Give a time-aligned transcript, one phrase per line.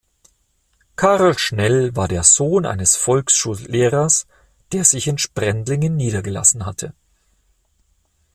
[0.95, 4.25] Karl Schnell war der Sohn eines Volksschullehrers,
[4.71, 6.95] der sich in Sprendlingen niedergelassen hatte.